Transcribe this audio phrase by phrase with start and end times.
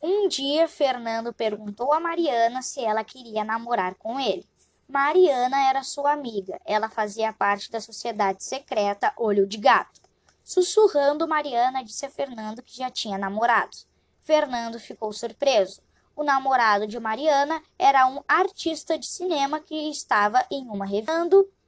[0.00, 4.48] Um dia, Fernando perguntou a Mariana se ela queria namorar com ele.
[4.88, 10.00] Mariana era sua amiga, ela fazia parte da sociedade secreta Olho de Gato.
[10.44, 13.76] Sussurrando, Mariana disse a Fernando que já tinha namorado.
[14.22, 15.82] Fernando ficou surpreso.
[16.14, 21.12] O namorado de Mariana era um artista de cinema que estava em uma revista.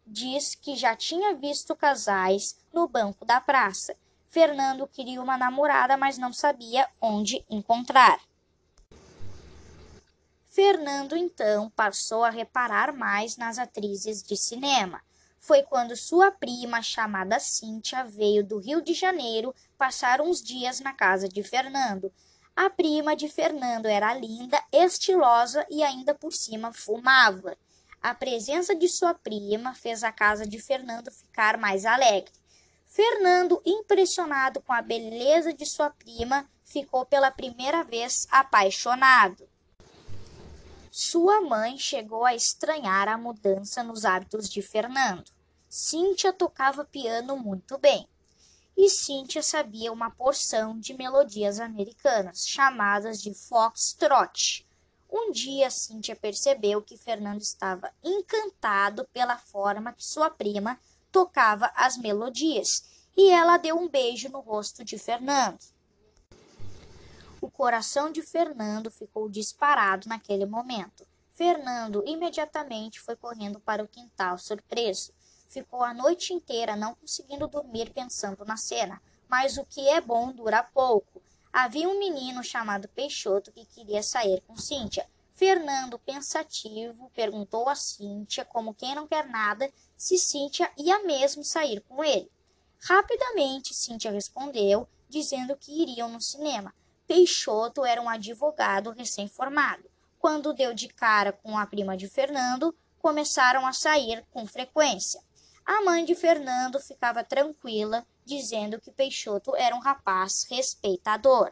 [0.06, 3.94] Diz que já tinha visto casais no banco da praça
[4.30, 8.20] Fernando queria uma namorada, mas não sabia onde encontrar.
[10.46, 15.02] Fernando então passou a reparar mais nas atrizes de cinema.
[15.40, 20.92] Foi quando sua prima, chamada Cíntia, veio do Rio de Janeiro passar uns dias na
[20.92, 22.12] casa de Fernando.
[22.54, 27.56] A prima de Fernando era linda, estilosa e ainda por cima fumava.
[28.00, 32.39] A presença de sua prima fez a casa de Fernando ficar mais alegre.
[33.02, 39.48] Fernando, impressionado com a beleza de sua prima, ficou pela primeira vez apaixonado.
[40.90, 45.30] Sua mãe chegou a estranhar a mudança nos hábitos de Fernando.
[45.66, 48.06] Cíntia tocava piano muito bem.
[48.76, 54.68] E Cíntia sabia uma porção de melodias americanas, chamadas de foxtrot.
[55.10, 60.78] Um dia, Cíntia percebeu que Fernando estava encantado pela forma que sua prima
[61.10, 65.60] tocava as melodias e ela deu um beijo no rosto de Fernando.
[67.40, 71.06] O coração de Fernando ficou disparado naquele momento.
[71.30, 75.12] Fernando imediatamente foi correndo para o quintal, surpreso.
[75.48, 79.00] Ficou a noite inteira não conseguindo dormir pensando na cena.
[79.26, 81.22] Mas o que é bom dura pouco.
[81.52, 85.08] Havia um menino chamado Peixoto que queria sair com Cíntia.
[85.32, 91.80] Fernando, pensativo, perguntou a Cíntia, como quem não quer nada, se Cíntia ia mesmo sair
[91.80, 92.30] com ele.
[92.82, 96.74] Rapidamente, Cíntia respondeu, dizendo que iriam no cinema.
[97.06, 99.84] Peixoto era um advogado recém-formado.
[100.18, 105.20] Quando deu de cara com a prima de Fernando, começaram a sair com frequência.
[105.64, 111.50] A mãe de Fernando ficava tranquila, dizendo que Peixoto era um rapaz respeitador.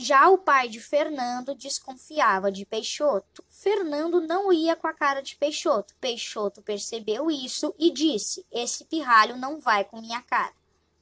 [0.00, 3.44] Já o pai de Fernando desconfiava de Peixoto.
[3.48, 5.92] Fernando não ia com a cara de Peixoto.
[6.00, 10.54] Peixoto percebeu isso e disse: Esse pirralho não vai com minha cara.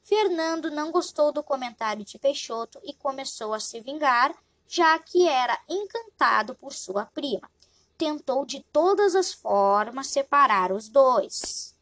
[0.03, 4.35] Fernando não gostou do comentário de Peixoto e começou a se vingar,
[4.67, 7.51] já que era encantado por sua prima.
[7.99, 11.75] Tentou de todas as formas separar os dois,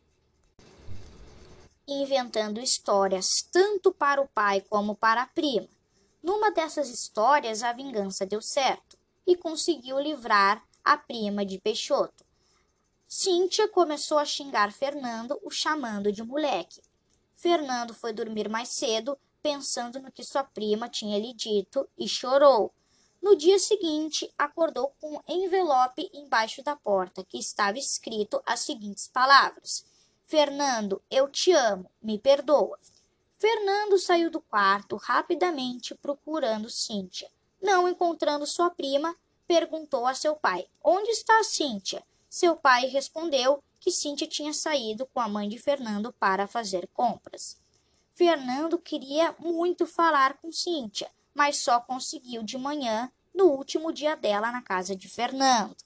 [1.87, 5.74] inventando histórias tanto para o pai como para a prima.
[6.25, 8.97] Numa dessas histórias, a vingança deu certo
[9.27, 12.25] e conseguiu livrar a prima de Peixoto.
[13.07, 16.81] Cíntia começou a xingar Fernando, o chamando de moleque.
[17.37, 22.73] Fernando foi dormir mais cedo, pensando no que sua prima tinha lhe dito, e chorou.
[23.21, 29.09] No dia seguinte, acordou com um envelope embaixo da porta, que estava escrito as seguintes
[29.09, 29.85] palavras:
[30.25, 32.79] Fernando, eu te amo, me perdoa.
[33.47, 37.31] Fernando saiu do quarto rapidamente procurando Cíntia.
[37.61, 39.15] Não encontrando sua prima,
[39.47, 42.03] perguntou a seu pai: Onde está Cíntia?
[42.27, 47.61] Seu pai respondeu que Cíntia tinha saído com a mãe de Fernando para fazer compras.
[48.15, 54.51] Fernando queria muito falar com Cíntia, mas só conseguiu de manhã, no último dia dela
[54.51, 55.77] na casa de Fernando.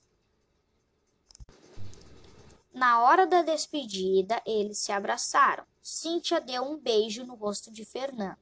[2.79, 5.65] Na hora da despedida, eles se abraçaram.
[5.81, 8.39] Cíntia deu um beijo no rosto de Fernando,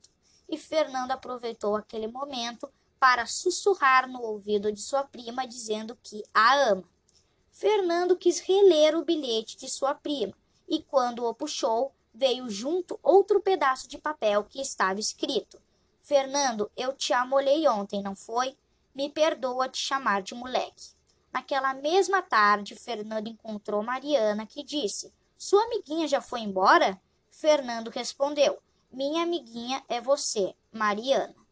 [0.47, 6.53] e Fernando aproveitou aquele momento para sussurrar no ouvido de sua prima, dizendo que a
[6.69, 6.83] ama.
[7.51, 10.37] Fernando quis reler o bilhete de sua prima,
[10.69, 15.59] e quando o puxou, veio junto outro pedaço de papel que estava escrito:
[16.03, 18.55] Fernando, eu te amolei ontem, não foi?
[18.93, 20.95] Me perdoa te chamar de moleque.
[21.31, 26.99] Naquela mesma tarde, Fernando encontrou Mariana, que disse: Sua amiguinha já foi embora?
[27.31, 28.57] Fernando respondeu:
[28.91, 31.46] Minha amiguinha é você, Mariana.